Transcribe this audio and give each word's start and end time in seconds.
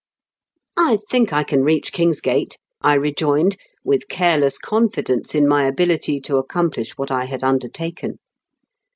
I 0.79 0.97
think 1.11 1.31
I 1.31 1.43
can 1.43 1.63
reach 1.63 1.93
Kingsgate," 1.93 2.57
I 2.81 2.95
re 2.95 3.13
joined, 3.13 3.55
with 3.83 4.07
careless 4.07 4.57
confidence 4.57 5.35
in 5.35 5.47
my 5.47 5.65
ability 5.67 6.19
to 6.21 6.37
accomplish 6.37 6.97
what 6.97 7.11
I 7.11 7.25
had 7.25 7.43
undertaken. 7.43 8.17